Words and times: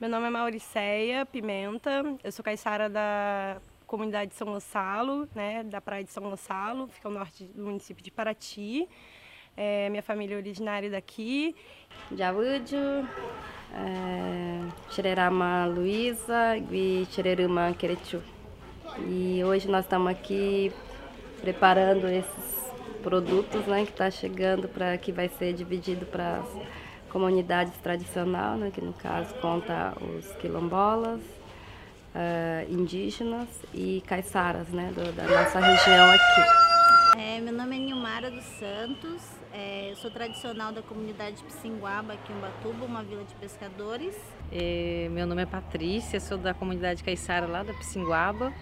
Meu 0.00 0.08
nome 0.08 0.28
é 0.28 0.30
Mauriceia 0.30 1.26
Pimenta, 1.26 2.04
eu 2.22 2.30
sou 2.30 2.44
caiçara 2.44 2.88
da 2.88 3.56
comunidade 3.84 4.30
de 4.30 4.36
São 4.36 4.46
Gonçalo, 4.46 5.28
né, 5.34 5.64
da 5.64 5.80
praia 5.80 6.04
de 6.04 6.12
São 6.12 6.22
Gonçalo, 6.22 6.86
fica 6.86 7.08
ao 7.08 7.12
norte 7.12 7.42
do 7.46 7.64
município 7.64 8.04
de 8.04 8.08
Paraty. 8.08 8.88
É, 9.56 9.90
minha 9.90 10.00
família 10.00 10.36
é 10.36 10.38
originária 10.38 10.88
daqui. 10.88 11.52
Jawuju, 12.16 12.76
é, 13.74 14.92
Xererama 14.92 15.66
Luísa 15.66 16.56
e 16.70 17.04
Xereruma 17.10 17.72
Querechu. 17.72 18.22
E 19.04 19.42
hoje 19.42 19.66
nós 19.68 19.84
estamos 19.84 20.12
aqui 20.12 20.72
preparando 21.40 22.06
esses 22.06 22.72
produtos 23.02 23.66
né, 23.66 23.84
que 23.84 23.90
está 23.90 24.08
chegando 24.12 24.68
para 24.68 24.96
que 24.96 25.10
vai 25.10 25.28
ser 25.28 25.54
dividido 25.54 26.06
para 26.06 26.40
comunidades 27.10 27.76
tradicionais, 27.78 28.60
né, 28.60 28.70
que 28.70 28.80
no 28.80 28.92
caso 28.92 29.34
conta 29.36 29.94
os 30.00 30.26
quilombolas, 30.36 31.20
uh, 31.20 32.72
indígenas 32.72 33.48
e 33.72 34.02
caiçaras 34.06 34.68
né, 34.68 34.92
do, 34.94 35.12
da 35.12 35.24
nossa 35.24 35.58
região 35.58 36.10
aqui. 36.10 37.20
É, 37.20 37.40
meu 37.40 37.52
nome 37.52 37.76
é 37.76 37.78
Nilmara 37.80 38.30
dos 38.30 38.44
Santos, 38.44 39.22
é, 39.52 39.90
eu 39.90 39.96
sou 39.96 40.10
tradicional 40.10 40.72
da 40.72 40.82
comunidade 40.82 41.42
Psinguaba 41.44 42.12
aqui 42.12 42.32
em 42.32 42.36
Ubatuba, 42.36 42.84
uma 42.84 43.02
vila 43.02 43.24
de 43.24 43.34
pescadores. 43.34 44.14
É, 44.52 45.08
meu 45.10 45.26
nome 45.26 45.42
é 45.42 45.46
Patrícia, 45.46 46.20
sou 46.20 46.38
da 46.38 46.54
comunidade 46.54 47.02
caiçara 47.02 47.46
lá 47.46 47.62
da 47.62 47.74
Psinguaba 47.74 48.52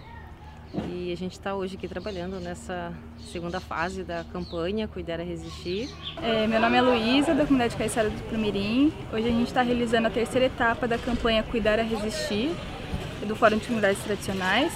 e 0.73 1.11
a 1.11 1.15
gente 1.15 1.33
está 1.33 1.55
hoje 1.55 1.75
aqui 1.75 1.87
trabalhando 1.87 2.39
nessa 2.39 2.93
segunda 3.31 3.59
fase 3.59 4.03
da 4.03 4.25
campanha 4.31 4.87
Cuidar 4.87 5.19
a 5.19 5.23
Resistir. 5.23 5.89
É, 6.21 6.45
meu 6.45 6.59
nome 6.59 6.75
é 6.77 6.81
Luísa, 6.81 7.33
da 7.33 7.45
comunidade 7.45 7.75
Caiçara 7.75 8.09
do 8.09 8.23
Plumirim. 8.23 8.91
Hoje 9.13 9.27
a 9.27 9.31
gente 9.31 9.47
está 9.47 9.61
realizando 9.61 10.07
a 10.07 10.09
terceira 10.09 10.47
etapa 10.47 10.87
da 10.87 10.97
campanha 10.97 11.43
Cuidar 11.43 11.79
a 11.79 11.83
Resistir, 11.83 12.51
do 13.25 13.35
Fórum 13.35 13.57
de 13.57 13.65
Comunidades 13.65 14.03
Tradicionais. 14.03 14.73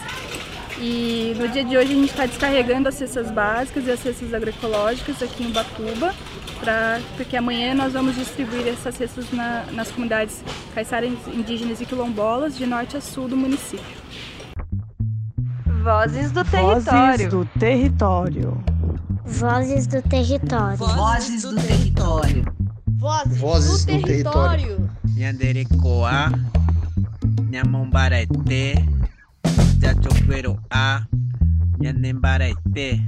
E 0.80 1.36
no 1.38 1.48
dia 1.50 1.64
de 1.64 1.78
hoje 1.78 1.92
a 1.92 1.96
gente 1.96 2.10
está 2.10 2.26
descarregando 2.26 2.88
as 2.88 2.96
cestas 2.96 3.30
básicas 3.30 3.86
e 3.86 3.92
as 3.92 4.00
cestas 4.00 4.34
agroecológicas 4.34 5.22
aqui 5.22 5.44
em 5.44 5.52
Batuba, 5.52 6.16
pra, 6.60 7.00
porque 7.18 7.36
amanhã 7.38 7.76
nós 7.76 7.94
vamos 7.94 8.16
distribuir 8.16 8.68
essas 8.68 8.96
cestas 8.96 9.32
na, 9.32 9.66
nas 9.74 9.92
comunidades 9.92 10.42
caiçaras 10.74 11.12
indígenas 11.28 11.82
e 11.82 11.86
quilombolas 11.86 12.58
de 12.58 12.66
norte 12.66 12.98
a 12.98 13.02
sul 13.02 13.28
do 13.28 13.38
município. 13.38 14.01
Vozes 15.82 16.32
do 16.32 16.44
território. 16.46 16.86
Vozes 16.86 17.28
do 17.30 17.46
território. 17.60 18.64
Vozes 19.26 19.88
do 19.88 20.02
território. 20.04 20.78
Vozes 20.78 21.42
do 21.42 21.56
território. 21.56 22.46
Vozes 23.40 23.86
do 23.86 24.02
território. 24.06 24.90
Nhanderecoa, 25.16 26.32
Nhamombarete, 27.50 28.76
Jachoperoa, 29.80 31.08
Nhanembarete. 31.80 33.04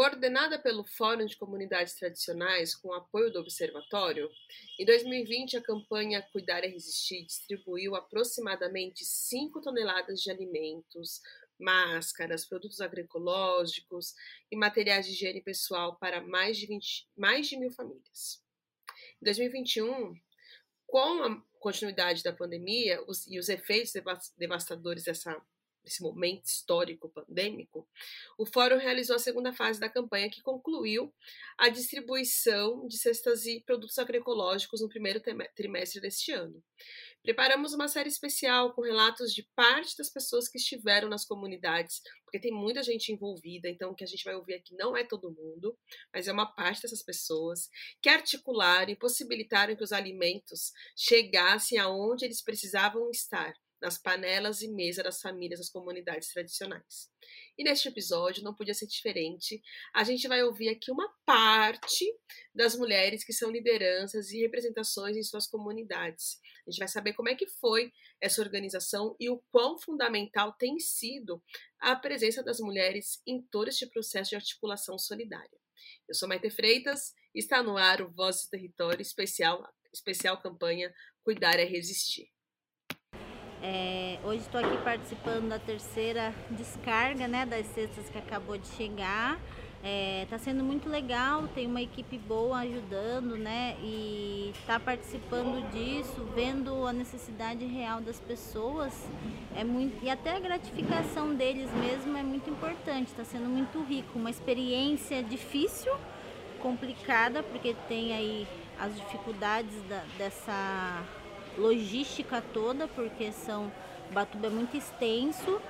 Coordenada 0.00 0.58
pelo 0.58 0.82
Fórum 0.82 1.26
de 1.26 1.36
Comunidades 1.36 1.92
Tradicionais 1.92 2.74
com 2.74 2.94
apoio 2.94 3.30
do 3.30 3.38
Observatório, 3.38 4.30
em 4.78 4.86
2020 4.86 5.58
a 5.58 5.62
campanha 5.62 6.26
Cuidar 6.32 6.64
e 6.64 6.68
Resistir 6.68 7.26
distribuiu 7.26 7.94
aproximadamente 7.94 9.04
5 9.04 9.60
toneladas 9.60 10.22
de 10.22 10.30
alimentos, 10.30 11.20
máscaras, 11.58 12.46
produtos 12.46 12.80
agroecológicos 12.80 14.14
e 14.50 14.56
materiais 14.56 15.04
de 15.04 15.12
higiene 15.12 15.42
pessoal 15.42 15.98
para 15.98 16.22
mais 16.22 16.56
de, 16.56 16.66
20, 16.66 17.06
mais 17.14 17.46
de 17.46 17.58
mil 17.58 17.70
famílias. 17.70 18.42
Em 19.20 19.24
2021, 19.26 20.18
com 20.86 21.24
a 21.24 21.42
continuidade 21.58 22.22
da 22.22 22.32
pandemia 22.32 23.04
os, 23.06 23.26
e 23.26 23.38
os 23.38 23.50
efeitos 23.50 23.92
devastadores 24.38 25.04
dessa 25.04 25.38
nesse 25.84 26.02
momento 26.02 26.46
histórico 26.46 27.08
pandêmico, 27.08 27.88
o 28.38 28.46
Fórum 28.46 28.78
realizou 28.78 29.16
a 29.16 29.18
segunda 29.18 29.52
fase 29.52 29.80
da 29.80 29.88
campanha 29.88 30.30
que 30.30 30.42
concluiu 30.42 31.12
a 31.58 31.68
distribuição 31.68 32.86
de 32.86 32.98
cestas 32.98 33.46
e 33.46 33.60
produtos 33.60 33.98
agroecológicos 33.98 34.80
no 34.80 34.88
primeiro 34.88 35.20
trimestre 35.54 36.00
deste 36.00 36.32
ano. 36.32 36.62
Preparamos 37.22 37.74
uma 37.74 37.86
série 37.86 38.08
especial 38.08 38.72
com 38.72 38.80
relatos 38.80 39.34
de 39.34 39.46
parte 39.54 39.94
das 39.96 40.08
pessoas 40.08 40.48
que 40.48 40.56
estiveram 40.56 41.06
nas 41.06 41.26
comunidades, 41.26 42.00
porque 42.24 42.40
tem 42.40 42.50
muita 42.50 42.82
gente 42.82 43.12
envolvida, 43.12 43.68
então 43.68 43.90
o 43.90 43.94
que 43.94 44.04
a 44.04 44.06
gente 44.06 44.24
vai 44.24 44.34
ouvir 44.34 44.54
aqui 44.54 44.74
não 44.74 44.96
é 44.96 45.04
todo 45.04 45.30
mundo, 45.30 45.76
mas 46.14 46.28
é 46.28 46.32
uma 46.32 46.46
parte 46.46 46.80
dessas 46.82 47.02
pessoas 47.02 47.68
que 48.00 48.08
articularam 48.08 48.90
e 48.90 48.96
possibilitaram 48.96 49.76
que 49.76 49.84
os 49.84 49.92
alimentos 49.92 50.72
chegassem 50.96 51.78
aonde 51.78 52.24
eles 52.24 52.42
precisavam 52.42 53.10
estar 53.10 53.52
nas 53.80 53.98
panelas 53.98 54.62
e 54.62 54.68
mesa 54.68 55.02
das 55.02 55.20
famílias 55.20 55.60
das 55.60 55.70
comunidades 55.70 56.32
tradicionais. 56.32 57.10
E 57.56 57.64
neste 57.64 57.88
episódio 57.88 58.42
não 58.42 58.54
podia 58.54 58.74
ser 58.74 58.86
diferente. 58.86 59.60
A 59.94 60.04
gente 60.04 60.28
vai 60.28 60.42
ouvir 60.42 60.68
aqui 60.68 60.90
uma 60.90 61.08
parte 61.24 62.04
das 62.54 62.76
mulheres 62.76 63.24
que 63.24 63.32
são 63.32 63.50
lideranças 63.50 64.30
e 64.30 64.40
representações 64.40 65.16
em 65.16 65.22
suas 65.22 65.46
comunidades. 65.46 66.38
A 66.66 66.70
gente 66.70 66.78
vai 66.78 66.88
saber 66.88 67.14
como 67.14 67.28
é 67.28 67.34
que 67.34 67.46
foi 67.46 67.92
essa 68.20 68.42
organização 68.42 69.16
e 69.18 69.30
o 69.30 69.42
quão 69.50 69.78
fundamental 69.78 70.52
tem 70.52 70.78
sido 70.78 71.42
a 71.78 71.96
presença 71.96 72.42
das 72.42 72.60
mulheres 72.60 73.20
em 73.26 73.42
todo 73.42 73.68
este 73.68 73.86
processo 73.86 74.30
de 74.30 74.36
articulação 74.36 74.98
solidária. 74.98 75.58
Eu 76.08 76.14
sou 76.14 76.28
Maite 76.28 76.50
Freitas 76.50 77.14
está 77.34 77.62
no 77.62 77.76
ar 77.76 78.02
o 78.02 78.10
Voz 78.10 78.44
do 78.44 78.50
Território 78.50 79.02
especial, 79.02 79.62
especial 79.92 80.40
campanha 80.40 80.92
Cuidar 81.22 81.58
é 81.58 81.64
Resistir. 81.64 82.28
É, 83.62 84.18
hoje 84.24 84.40
estou 84.40 84.58
aqui 84.58 84.76
participando 84.78 85.48
da 85.50 85.58
terceira 85.58 86.34
descarga 86.50 87.28
né, 87.28 87.44
das 87.44 87.66
cestas 87.66 88.08
que 88.08 88.16
acabou 88.16 88.56
de 88.56 88.66
chegar. 88.68 89.38
Está 89.82 89.88
é, 89.88 90.26
tá 90.28 90.38
sendo 90.38 90.62
muito 90.62 90.90
legal, 90.90 91.48
tem 91.54 91.66
uma 91.66 91.80
equipe 91.80 92.18
boa 92.18 92.58
ajudando, 92.58 93.38
né? 93.38 93.76
E 93.82 94.52
está 94.54 94.78
participando 94.78 95.70
disso, 95.70 96.22
vendo 96.34 96.86
a 96.86 96.92
necessidade 96.92 97.64
real 97.64 98.02
das 98.02 98.20
pessoas. 98.20 98.92
É 99.56 99.64
muito, 99.64 100.04
e 100.04 100.10
até 100.10 100.36
a 100.36 100.38
gratificação 100.38 101.34
deles 101.34 101.70
mesmo 101.72 102.14
é 102.14 102.22
muito 102.22 102.50
importante, 102.50 103.08
está 103.08 103.24
sendo 103.24 103.48
muito 103.48 103.82
rico. 103.82 104.18
Uma 104.18 104.28
experiência 104.28 105.22
difícil, 105.22 105.92
complicada, 106.60 107.42
porque 107.42 107.74
tem 107.88 108.12
aí 108.12 108.46
as 108.78 108.94
dificuldades 108.94 109.82
da, 109.88 110.02
dessa 110.18 111.02
logística 111.58 112.42
toda, 112.52 112.86
porque 112.88 113.32
são 113.32 113.70
Batuba 114.12 114.48
é 114.48 114.50
muito 114.50 114.76
extenso, 114.76 115.60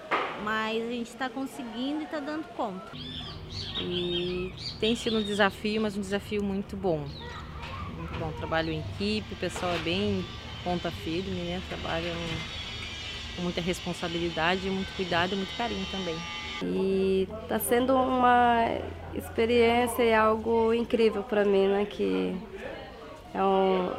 mas 0.42 0.82
a 0.82 0.90
gente 0.90 1.08
está 1.08 1.28
conseguindo 1.28 2.00
e 2.00 2.04
está 2.04 2.18
dando 2.18 2.44
conta. 2.56 2.90
E 3.80 4.52
tem 4.78 4.94
sido 4.96 5.18
um 5.18 5.22
desafio, 5.22 5.82
mas 5.82 5.96
um 5.96 6.00
desafio 6.00 6.42
muito 6.42 6.76
bom. 6.76 7.06
Muito 7.96 8.18
bom. 8.18 8.32
Trabalho 8.38 8.72
em 8.72 8.80
equipe, 8.80 9.34
o 9.34 9.36
pessoal 9.36 9.72
é 9.74 9.78
bem 9.78 10.24
ponta 10.64 10.90
firme, 10.90 11.42
né? 11.42 11.60
Trabalham 11.68 12.16
com 13.36 13.42
muita 13.42 13.60
responsabilidade, 13.60 14.70
muito 14.70 14.94
cuidado 14.96 15.34
e 15.34 15.36
muito 15.36 15.54
carinho 15.56 15.86
também. 15.90 16.16
E 16.62 17.28
está 17.42 17.58
sendo 17.58 17.94
uma 17.94 18.64
experiência 19.14 20.02
e 20.02 20.14
algo 20.14 20.72
incrível 20.72 21.22
para 21.22 21.44
mim, 21.44 21.68
né? 21.68 21.86
Que 21.88 22.34
é 23.34 23.42
um, 23.42 23.92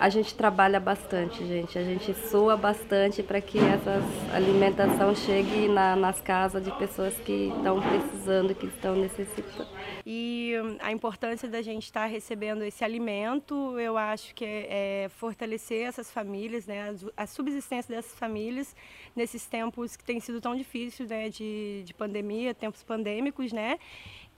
a 0.00 0.08
gente 0.08 0.34
trabalha 0.34 0.78
bastante, 0.78 1.44
gente. 1.46 1.76
A 1.78 1.82
gente 1.82 2.14
sua 2.28 2.56
bastante 2.56 3.22
para 3.22 3.40
que 3.40 3.58
essa 3.58 4.00
alimentação 4.32 5.14
chegue 5.14 5.68
na, 5.68 5.96
nas 5.96 6.20
casas 6.20 6.64
de 6.64 6.70
pessoas 6.72 7.14
que 7.18 7.52
estão 7.56 7.80
precisando, 7.80 8.54
que 8.54 8.66
estão 8.66 8.94
necessitando. 8.94 9.68
E 10.06 10.54
hum, 10.62 10.76
a 10.80 10.92
importância 10.92 11.48
da 11.48 11.60
gente 11.60 11.84
estar 11.84 12.06
recebendo 12.06 12.62
esse 12.62 12.84
alimento, 12.84 13.78
eu 13.78 13.98
acho 13.98 14.34
que 14.34 14.44
é, 14.44 15.04
é 15.04 15.08
fortalecer 15.08 15.86
essas 15.86 16.10
famílias, 16.10 16.66
né, 16.66 16.94
a 17.16 17.26
subsistência 17.26 17.94
dessas 17.94 18.18
famílias 18.18 18.74
nesses 19.14 19.46
tempos 19.46 19.96
que 19.96 20.04
têm 20.04 20.20
sido 20.20 20.40
tão 20.40 20.54
difíceis, 20.54 21.10
né, 21.10 21.28
de, 21.28 21.82
de 21.84 21.92
pandemia, 21.92 22.54
tempos 22.54 22.82
pandêmicos, 22.82 23.52
né, 23.52 23.78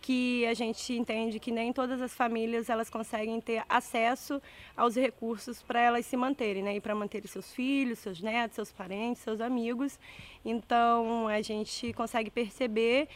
que 0.01 0.47
a 0.47 0.55
gente 0.55 0.95
entende 0.95 1.39
que 1.39 1.51
nem 1.51 1.73
todas 1.73 2.01
as 2.01 2.15
famílias 2.15 2.71
elas 2.71 2.89
conseguem 2.89 3.41
ter 3.41 3.63
acesso 3.69 4.41
aos 4.77 4.97
recursos 4.97 5.63
para 5.63 5.81
elas 5.81 6.07
se 6.07 6.17
manterem, 6.17 6.63
né? 6.63 6.77
E 6.77 6.81
para 6.81 6.95
manter 6.95 7.27
seus 7.29 7.53
filhos, 7.53 7.99
seus 7.99 8.21
netos, 8.21 8.55
seus 8.55 8.73
parentes, 8.73 9.23
seus 9.23 9.41
amigos. 9.41 9.99
Então 10.45 11.29
a 11.29 11.43
gente 11.43 11.93
consegue 11.93 12.31
perceber 12.31 13.09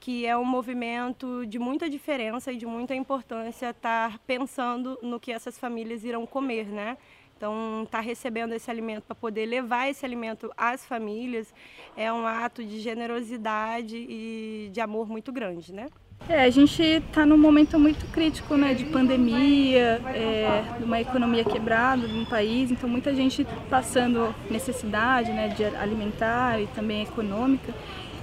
que 0.00 0.24
é 0.24 0.34
um 0.36 0.44
movimento 0.44 1.44
de 1.46 1.58
muita 1.58 1.90
diferença 1.90 2.50
e 2.50 2.56
de 2.56 2.64
muita 2.64 2.94
importância 2.94 3.68
estar 3.68 4.18
pensando 4.20 4.98
no 5.02 5.20
que 5.20 5.30
essas 5.30 5.58
famílias 5.58 6.04
irão 6.04 6.26
comer, 6.26 6.66
né? 6.66 6.96
Então, 7.36 7.84
estar 7.84 7.98
tá 7.98 8.04
recebendo 8.04 8.52
esse 8.52 8.70
alimento 8.70 9.04
para 9.04 9.14
poder 9.14 9.46
levar 9.46 9.88
esse 9.88 10.04
alimento 10.04 10.52
às 10.56 10.84
famílias 10.84 11.54
é 11.96 12.12
um 12.12 12.26
ato 12.26 12.62
de 12.62 12.80
generosidade 12.80 13.96
e 13.96 14.68
de 14.70 14.80
amor 14.80 15.08
muito 15.08 15.32
grande, 15.32 15.72
né? 15.72 15.86
É, 16.28 16.44
a 16.44 16.50
gente 16.50 16.80
está 16.80 17.26
num 17.26 17.36
momento 17.36 17.78
muito 17.78 18.06
crítico, 18.12 18.56
né, 18.56 18.72
de 18.72 18.84
pandemia, 18.84 20.00
é, 20.14 20.62
de 20.78 20.84
uma 20.84 21.00
economia 21.00 21.44
quebrada 21.44 22.06
no 22.06 22.24
país, 22.24 22.70
então 22.70 22.88
muita 22.88 23.12
gente 23.14 23.44
passando 23.68 24.32
necessidade, 24.48 25.32
né, 25.32 25.48
de 25.48 25.64
alimentar 25.64 26.60
e 26.60 26.66
também 26.68 27.02
econômica. 27.02 27.74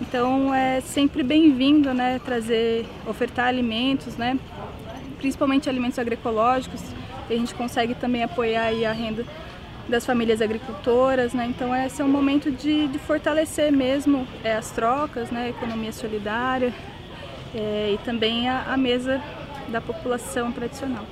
Então 0.01 0.53
é 0.53 0.79
sempre 0.79 1.21
bem-vindo, 1.21 1.93
né, 1.93 2.19
trazer, 2.23 2.85
ofertar 3.05 3.47
alimentos, 3.47 4.15
né, 4.15 4.39
principalmente 5.17 5.67
alimentos 5.67 5.99
agroecológicos, 5.99 6.81
a 7.29 7.33
gente 7.33 7.53
consegue 7.55 7.93
também 7.93 8.23
apoiar 8.23 8.67
a 8.67 8.91
renda 8.93 9.25
das 9.89 10.05
famílias 10.05 10.41
agricultoras, 10.41 11.33
né? 11.33 11.45
Então 11.45 11.75
esse 11.75 12.01
é 12.01 12.05
um 12.05 12.09
momento 12.09 12.51
de, 12.51 12.87
de 12.87 12.99
fortalecer 12.99 13.71
mesmo 13.71 14.27
é, 14.43 14.55
as 14.55 14.71
trocas, 14.71 15.31
né? 15.31 15.45
A 15.45 15.49
economia 15.49 15.91
solidária, 15.91 16.73
é, 17.53 17.93
e 17.93 17.97
também 17.99 18.47
a, 18.47 18.73
a, 18.73 18.77
mesa 18.77 19.21
da 19.69 19.81
população 19.81 20.51
tradicional. 20.51 21.05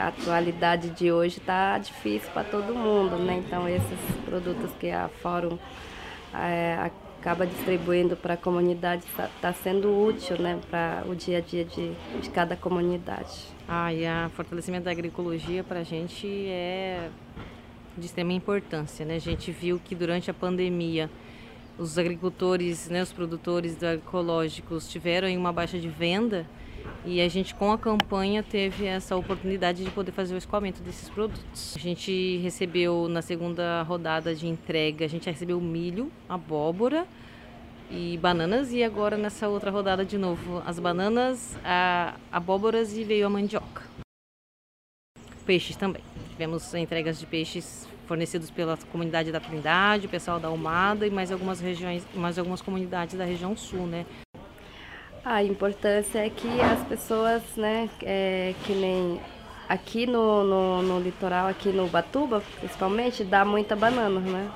A 0.00 0.08
atualidade 0.08 0.90
de 0.90 1.12
hoje 1.12 1.38
está 1.38 1.78
difícil 1.78 2.28
para 2.32 2.42
todo 2.42 2.74
mundo, 2.74 3.16
né? 3.16 3.42
Então 3.46 3.68
esses 3.68 3.98
produtos 4.24 4.72
que 4.80 4.90
a 4.90 5.08
Fórum 5.22 5.56
é, 6.34 6.90
acaba 7.20 7.46
distribuindo 7.46 8.16
para 8.16 8.34
a 8.34 8.36
comunidade 8.36 9.04
está 9.04 9.28
tá 9.40 9.52
sendo 9.52 9.88
útil, 9.88 10.36
né? 10.40 10.58
Para 10.68 11.04
o 11.06 11.14
dia 11.14 11.38
a 11.38 11.40
dia 11.40 11.64
de, 11.64 11.92
de 12.20 12.30
cada 12.30 12.56
comunidade. 12.56 13.46
Ah, 13.68 13.92
e 13.92 14.04
o 14.04 14.30
fortalecimento 14.30 14.84
da 14.86 14.90
agroecologia 14.90 15.62
para 15.62 15.80
a 15.80 15.84
gente 15.84 16.26
é 16.48 17.10
de 17.96 18.06
extrema 18.06 18.32
importância, 18.32 19.04
né? 19.04 19.16
A 19.16 19.20
gente 19.20 19.52
viu 19.52 19.80
que 19.84 19.94
durante 19.94 20.30
a 20.30 20.34
pandemia 20.34 21.10
os 21.78 21.96
agricultores, 21.96 22.88
né, 22.88 23.02
os 23.02 23.12
produtores 23.12 23.82
agroecológicos 23.82 24.88
tiveram 24.88 25.28
uma 25.36 25.52
baixa 25.52 25.78
de 25.78 25.88
venda 25.88 26.46
e 27.04 27.20
a 27.20 27.28
gente 27.28 27.54
com 27.54 27.70
a 27.70 27.78
campanha 27.78 28.42
teve 28.42 28.84
essa 28.84 29.16
oportunidade 29.16 29.84
de 29.84 29.90
poder 29.90 30.12
fazer 30.12 30.34
o 30.34 30.38
escoamento 30.38 30.82
desses 30.82 31.08
produtos. 31.08 31.74
A 31.76 31.78
gente 31.78 32.38
recebeu 32.38 33.08
na 33.08 33.22
segunda 33.22 33.82
rodada 33.82 34.34
de 34.34 34.48
entrega, 34.48 35.04
a 35.04 35.08
gente 35.08 35.30
recebeu 35.30 35.60
milho, 35.60 36.10
abóbora 36.28 37.06
e 37.90 38.18
bananas 38.18 38.72
e 38.72 38.82
agora 38.82 39.16
nessa 39.16 39.48
outra 39.48 39.70
rodada 39.70 40.04
de 40.04 40.18
novo 40.18 40.62
as 40.66 40.78
bananas, 40.78 41.56
a 41.64 42.16
abóboras 42.32 42.96
e 42.96 43.04
veio 43.04 43.26
a 43.26 43.30
mandioca. 43.30 43.82
Peixes 45.46 45.76
também. 45.76 46.02
Tivemos 46.30 46.74
entregas 46.74 47.18
de 47.18 47.26
peixes 47.26 47.88
fornecidos 48.08 48.50
pela 48.50 48.76
comunidade 48.90 49.30
da 49.30 49.38
Trindade, 49.38 50.06
o 50.06 50.08
pessoal 50.08 50.40
da 50.40 50.48
Almada 50.48 51.06
e 51.06 51.10
mais 51.10 51.30
algumas 51.30 51.60
regiões, 51.60 52.04
mais 52.14 52.38
algumas 52.38 52.62
comunidades 52.62 53.16
da 53.16 53.24
região 53.24 53.54
sul, 53.54 53.86
né? 53.86 54.06
A 55.24 55.44
importância 55.44 56.24
é 56.24 56.30
que 56.30 56.48
as 56.60 56.82
pessoas, 56.84 57.42
né, 57.54 57.90
é, 58.02 58.54
que 58.64 58.72
nem 58.72 59.20
aqui 59.68 60.06
no, 60.06 60.42
no, 60.42 60.82
no, 60.82 61.00
litoral, 61.00 61.48
aqui 61.48 61.68
no 61.68 61.86
Batuba, 61.86 62.42
principalmente, 62.58 63.22
dá 63.22 63.44
muita 63.44 63.76
banana, 63.76 64.20
né? 64.20 64.50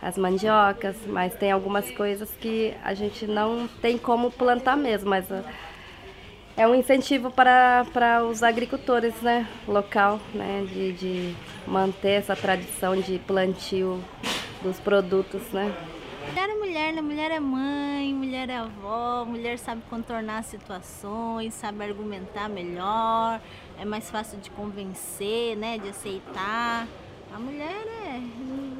As 0.00 0.16
mandiocas, 0.16 0.96
mas 1.06 1.34
tem 1.34 1.52
algumas 1.52 1.90
coisas 1.90 2.30
que 2.40 2.74
a 2.82 2.94
gente 2.94 3.26
não 3.26 3.68
tem 3.82 3.98
como 3.98 4.30
plantar 4.30 4.76
mesmo, 4.76 5.10
mas 5.10 5.26
é 6.56 6.68
um 6.68 6.74
incentivo 6.74 7.30
para, 7.30 7.84
para 7.92 8.24
os 8.24 8.42
agricultores 8.42 9.20
né, 9.20 9.48
local, 9.66 10.20
né, 10.32 10.64
de, 10.72 10.92
de 10.92 11.36
manter 11.66 12.20
essa 12.20 12.36
tradição 12.36 12.96
de 13.00 13.18
plantio 13.18 14.02
dos 14.62 14.78
produtos. 14.78 15.42
Né. 15.52 15.74
Mulher 16.28 16.48
é 16.48 16.54
mulher, 16.54 16.92
né? 16.92 17.02
mulher 17.02 17.30
é 17.32 17.40
mãe, 17.40 18.14
mulher 18.14 18.48
é 18.48 18.56
avó, 18.56 19.24
mulher 19.24 19.58
sabe 19.58 19.82
contornar 19.90 20.44
situações, 20.44 21.54
sabe 21.54 21.84
argumentar 21.84 22.48
melhor, 22.48 23.40
é 23.78 23.84
mais 23.84 24.08
fácil 24.10 24.38
de 24.38 24.50
convencer, 24.50 25.56
né, 25.56 25.76
de 25.78 25.88
aceitar. 25.88 26.86
A 27.34 27.38
mulher 27.38 27.84
é, 28.06 28.20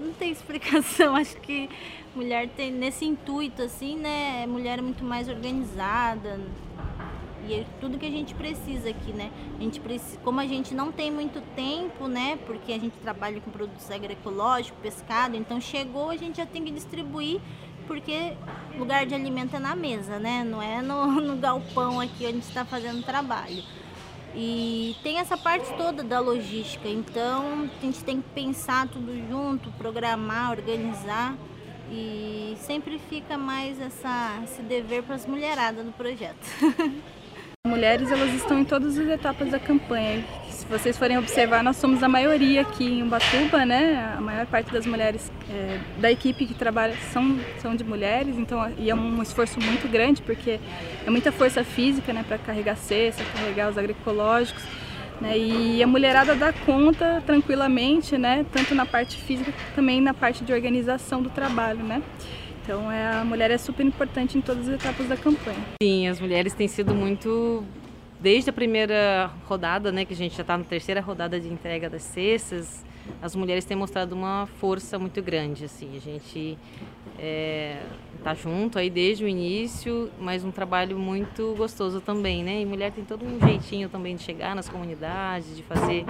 não 0.01 0.13
tem 0.13 0.31
explicação, 0.31 1.15
acho 1.17 1.37
que 1.39 1.69
mulher 2.15 2.49
tem 2.51 2.71
nesse 2.71 3.05
intuito 3.05 3.63
assim, 3.63 3.97
né, 3.97 4.47
mulher 4.47 4.79
é 4.79 4.83
muito 4.83 5.03
mais 5.03 5.29
organizada, 5.29 6.39
e 7.49 7.55
é 7.55 7.67
tudo 7.81 7.99
que 7.99 8.07
a 8.07 8.11
gente 8.11 8.35
precisa 8.35 8.91
aqui, 8.91 9.13
né? 9.13 9.31
A 9.59 9.63
gente 9.63 9.81
precisa, 9.81 10.19
como 10.19 10.41
a 10.41 10.47
gente 10.47 10.75
não 10.75 10.91
tem 10.91 11.11
muito 11.11 11.41
tempo, 11.55 12.09
né? 12.09 12.39
Porque 12.47 12.73
a 12.73 12.79
gente 12.79 12.97
trabalha 12.99 13.41
com 13.41 13.51
produtos 13.51 13.91
agroecológicos, 13.91 14.81
pescado, 14.81 15.37
então 15.37 15.61
chegou, 15.61 16.11
a 16.11 16.17
gente 16.17 16.37
já 16.39 16.47
tem 16.47 16.65
que 16.65 16.71
distribuir, 16.71 17.41
porque 17.87 18.35
lugar 18.79 19.07
de 19.07 19.15
alimento 19.15 19.57
é 19.57 19.59
na 19.59 19.75
mesa, 19.75 20.19
né? 20.19 20.45
Não 20.45 20.63
é 20.63 20.81
no, 20.83 21.07
no 21.21 21.37
galpão 21.37 22.01
aqui 22.01 22.27
onde 22.27 22.39
está 22.39 22.65
fazendo 22.65 23.05
trabalho. 23.05 23.63
E 24.37 24.97
tem 25.03 25.19
essa 25.19 25.37
parte 25.37 25.73
toda 25.75 26.03
da 26.03 26.19
logística, 26.19 26.89
então 26.89 27.71
a 27.79 27.85
gente 27.85 28.03
tem 28.03 28.21
que 28.21 28.29
pensar 28.31 28.89
tudo 28.89 29.17
junto, 29.29 29.71
programar, 29.73 30.51
organizar 30.51 31.37
e 31.91 32.57
sempre 32.59 32.99
fica 32.99 33.39
mais 33.39 33.81
essa, 33.81 34.41
esse 34.43 34.63
dever 34.63 35.05
para 35.05 35.15
as 35.15 35.27
mulheradas 35.27 35.85
do 35.85 35.93
projeto. 35.93 36.45
Mulheres 37.67 38.11
elas 38.11 38.35
estão 38.35 38.59
em 38.59 38.65
todas 38.65 38.99
as 38.99 39.09
etapas 39.09 39.49
da 39.49 39.59
campanha. 39.59 40.23
Se 40.51 40.67
vocês 40.67 40.99
forem 40.99 41.17
observar, 41.17 41.65
nós 41.65 41.79
somos 41.79 42.03
a 42.03 42.09
maioria 42.11 42.61
aqui 42.61 42.85
em 42.85 43.03
Ubatuba, 43.03 43.65
né? 43.65 44.15
A 44.19 44.21
maior 44.21 44.45
parte 44.45 44.71
das 44.71 44.85
mulheres 44.85 45.33
é, 45.49 45.81
da 45.99 46.13
equipe 46.13 46.45
que 46.45 46.53
trabalha 46.53 46.95
são, 47.11 47.39
são 47.57 47.75
de 47.75 47.83
mulheres, 47.83 48.37
então 48.37 48.71
e 48.77 48.91
é 48.91 48.95
um 48.95 49.23
esforço 49.23 49.59
muito 49.63 49.91
grande 49.91 50.21
porque 50.21 50.61
é 51.07 51.11
muita 51.11 51.33
força 51.33 51.65
física, 51.65 52.13
né, 52.13 52.23
para 52.29 52.37
carregar 52.37 52.77
cesta, 52.77 53.25
carregar 53.35 53.71
os 53.71 53.79
agroecológicos. 53.79 54.63
Né, 55.19 55.39
e 55.39 55.83
a 55.83 55.87
mulherada 55.87 56.35
dá 56.35 56.53
conta 56.53 57.23
tranquilamente, 57.25 58.19
né, 58.19 58.45
tanto 58.53 58.75
na 58.75 58.85
parte 58.85 59.17
física 59.17 59.55
também 59.75 60.03
na 60.03 60.13
parte 60.13 60.45
de 60.45 60.53
organização 60.53 61.23
do 61.23 61.31
trabalho, 61.31 61.83
né. 61.83 62.03
Então 62.65 62.91
é, 62.91 63.19
a 63.19 63.25
mulher 63.27 63.51
é 63.51 63.59
super 63.59 63.85
importante 63.85 64.39
em 64.39 64.41
todas 64.41 64.67
as 64.67 64.75
etapas 64.77 65.07
da 65.07 65.19
campanha. 65.19 65.63
Sim, 65.83 66.09
as 66.09 66.19
mulheres 66.19 66.55
têm 66.55 66.67
sido 66.67 66.95
muito 66.95 67.63
desde 68.19 68.49
a 68.49 68.53
primeira 68.55 69.31
rodada, 69.45 69.93
né, 69.93 70.07
que 70.07 70.15
a 70.15 70.17
gente 70.17 70.35
já 70.35 70.41
está 70.41 70.57
na 70.57 70.65
terceira 70.65 70.99
rodada 71.03 71.39
de 71.39 71.47
entrega 71.47 71.91
das 71.91 72.03
cestas, 72.03 72.83
as 73.21 73.35
mulheres 73.35 73.65
têm 73.65 73.77
mostrado 73.77 74.15
uma 74.15 74.47
força 74.59 74.99
muito 74.99 75.23
grande, 75.23 75.65
assim, 75.65 75.97
a 75.97 76.01
gente 76.01 76.59
é, 77.19 77.83
tá 78.23 78.35
junto 78.35 78.79
aí 78.79 78.91
desde 78.91 79.25
o 79.25 79.29
início, 79.29 80.11
mas 80.19 80.45
um 80.45 80.51
trabalho 80.51 80.99
muito 80.99 81.55
gostoso 81.57 82.01
também, 82.01 82.43
né, 82.43 82.61
e 82.61 82.67
mulher 82.67 82.93
tem 82.93 83.05
todo 83.05 83.25
um 83.25 83.41
jeitinho 83.41 83.89
também 83.89 84.17
de 84.17 84.23
chegar 84.23 84.55
nas 84.55 84.69
comunidades, 84.69 85.57
de 85.57 85.63
fazer 85.63 86.05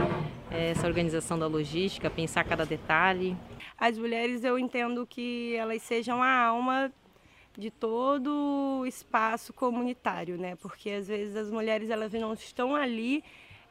é, 0.50 0.70
essa 0.70 0.86
organização 0.86 1.38
da 1.38 1.46
logística, 1.46 2.08
pensar 2.10 2.44
cada 2.44 2.64
detalhe. 2.64 3.36
As 3.78 3.98
mulheres 3.98 4.44
eu 4.44 4.58
entendo 4.58 5.06
que 5.06 5.54
elas 5.56 5.82
sejam 5.82 6.22
a 6.22 6.44
alma 6.44 6.92
de 7.56 7.70
todo 7.70 8.80
o 8.80 8.86
espaço 8.86 9.52
comunitário, 9.52 10.36
né? 10.36 10.56
Porque 10.56 10.90
às 10.90 11.06
vezes 11.06 11.36
as 11.36 11.50
mulheres 11.50 11.90
elas 11.90 12.12
não 12.12 12.32
estão 12.34 12.74
ali 12.74 13.22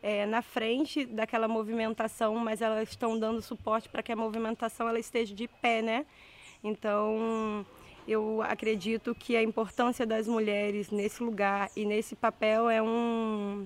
é, 0.03 0.25
na 0.25 0.41
frente 0.41 1.05
daquela 1.05 1.47
movimentação, 1.47 2.35
mas 2.35 2.61
elas 2.61 2.89
estão 2.89 3.17
dando 3.17 3.41
suporte 3.41 3.87
para 3.87 4.03
que 4.03 4.11
a 4.11 4.15
movimentação 4.15 4.87
ela 4.87 4.99
esteja 4.99 5.33
de 5.33 5.47
pé, 5.47 5.81
né? 5.81 6.05
Então 6.61 7.65
eu 8.05 8.41
acredito 8.41 9.15
que 9.15 9.37
a 9.37 9.41
importância 9.41 10.05
das 10.05 10.27
mulheres 10.27 10.91
nesse 10.91 11.23
lugar 11.23 11.71
e 11.73 11.85
nesse 11.85 12.17
papel 12.17 12.69
é 12.69 12.81
um 12.81 13.65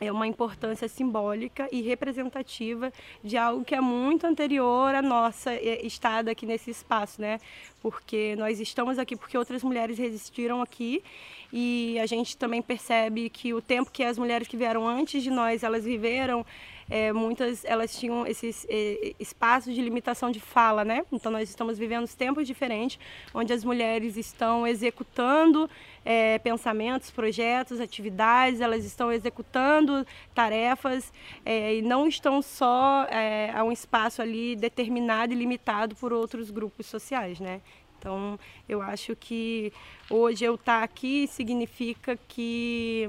é 0.00 0.12
uma 0.12 0.26
importância 0.26 0.88
simbólica 0.88 1.68
e 1.72 1.80
representativa 1.82 2.92
de 3.22 3.36
algo 3.36 3.64
que 3.64 3.74
é 3.74 3.80
muito 3.80 4.26
anterior 4.26 4.94
à 4.94 5.02
nossa 5.02 5.52
é, 5.52 5.84
estada 5.84 6.30
aqui 6.30 6.46
nesse 6.46 6.70
espaço, 6.70 7.20
né? 7.20 7.40
Porque 7.82 8.36
nós 8.36 8.60
estamos 8.60 8.98
aqui 8.98 9.16
porque 9.16 9.36
outras 9.36 9.62
mulheres 9.62 9.98
resistiram 9.98 10.62
aqui 10.62 11.02
e 11.52 11.98
a 11.98 12.06
gente 12.06 12.36
também 12.36 12.62
percebe 12.62 13.28
que 13.28 13.52
o 13.52 13.60
tempo 13.60 13.90
que 13.90 14.04
as 14.04 14.18
mulheres 14.18 14.46
que 14.46 14.56
vieram 14.56 14.86
antes 14.86 15.22
de 15.22 15.30
nós 15.30 15.62
elas 15.62 15.84
viveram 15.84 16.44
é, 16.90 17.12
muitas 17.12 17.64
elas 17.64 17.98
tinham 17.98 18.26
esses 18.26 18.66
é, 18.68 19.14
espaços 19.18 19.74
de 19.74 19.80
limitação 19.80 20.30
de 20.30 20.40
fala, 20.40 20.84
né? 20.84 21.04
Então 21.12 21.30
nós 21.30 21.48
estamos 21.48 21.78
vivendo 21.78 22.08
tempos 22.08 22.46
diferentes, 22.46 22.98
onde 23.34 23.52
as 23.52 23.64
mulheres 23.64 24.16
estão 24.16 24.66
executando 24.66 25.68
é, 26.04 26.38
pensamentos, 26.38 27.10
projetos, 27.10 27.80
atividades, 27.80 28.60
elas 28.60 28.84
estão 28.84 29.12
executando 29.12 30.06
tarefas 30.34 31.12
é, 31.44 31.76
e 31.76 31.82
não 31.82 32.06
estão 32.06 32.40
só 32.40 33.04
é, 33.10 33.50
a 33.54 33.62
um 33.62 33.72
espaço 33.72 34.22
ali 34.22 34.56
determinado 34.56 35.32
e 35.32 35.36
limitado 35.36 35.94
por 35.96 36.12
outros 36.12 36.50
grupos 36.50 36.86
sociais, 36.86 37.38
né? 37.40 37.60
Então, 37.98 38.38
eu 38.68 38.80
acho 38.80 39.16
que 39.16 39.72
hoje 40.08 40.44
eu 40.44 40.54
estar 40.54 40.82
aqui 40.84 41.26
significa 41.26 42.16
que 42.28 43.08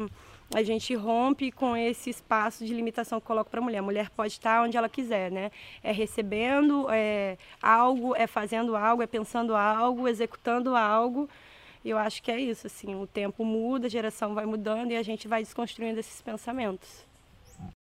a 0.53 0.63
gente 0.63 0.95
rompe 0.95 1.51
com 1.51 1.77
esse 1.77 2.09
espaço 2.09 2.65
de 2.65 2.73
limitação 2.73 3.19
que 3.19 3.27
coloca 3.27 3.49
para 3.49 3.59
a 3.59 3.63
mulher. 3.63 3.79
A 3.79 3.83
mulher 3.83 4.09
pode 4.09 4.33
estar 4.33 4.63
onde 4.63 4.77
ela 4.77 4.89
quiser, 4.89 5.31
né? 5.31 5.51
É 5.83 5.91
recebendo 5.91 6.87
é, 6.89 7.37
algo, 7.61 8.15
é 8.15 8.25
fazendo 8.25 8.75
algo, 8.75 9.03
é 9.03 9.07
pensando 9.07 9.55
algo, 9.55 10.07
executando 10.07 10.75
algo 10.75 11.29
E 11.83 11.89
eu 11.91 11.97
acho 11.97 12.21
que 12.23 12.31
é 12.31 12.39
isso, 12.39 12.67
assim, 12.67 12.95
o 12.95 13.05
tempo 13.07 13.45
muda, 13.45 13.87
a 13.87 13.89
geração 13.89 14.33
vai 14.33 14.45
mudando 14.45 14.91
e 14.91 14.97
a 14.97 15.03
gente 15.03 15.27
vai 15.27 15.43
desconstruindo 15.43 15.99
esses 15.99 16.21
pensamentos. 16.21 17.08